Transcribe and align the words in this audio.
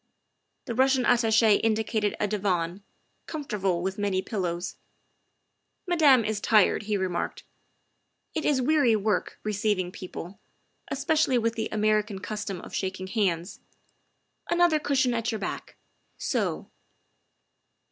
The 0.65 0.73
Russian 0.73 1.05
Attache 1.05 1.57
indicated 1.57 2.15
a 2.19 2.27
divan, 2.27 2.81
comfortable 3.27 3.83
with 3.83 3.99
many 3.99 4.23
pillows." 4.23 4.77
Madame 5.87 6.25
is 6.25 6.39
tired," 6.41 6.81
he 6.89 6.97
remarked. 6.97 7.43
"It 8.33 8.43
is 8.43 8.63
weary 8.63 8.95
work, 8.95 9.39
receiving 9.43 9.91
people, 9.91 10.39
especially 10.87 11.37
with 11.37 11.53
the 11.53 11.69
American 11.71 12.17
custom 12.17 12.61
of 12.61 12.73
shaking 12.73 13.05
hands. 13.05 13.59
Another 14.49 14.79
cushion 14.79 15.13
at 15.13 15.31
your 15.31 15.37
back 15.37 15.77
so. 16.17 16.71